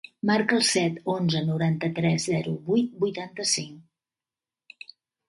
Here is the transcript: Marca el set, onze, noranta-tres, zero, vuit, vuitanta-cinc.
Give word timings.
Marca 0.27 0.55
el 0.59 0.63
set, 0.67 0.95
onze, 1.15 1.41
noranta-tres, 1.49 2.15
zero, 2.31 2.53
vuit, 2.71 2.97
vuitanta-cinc. 3.05 4.89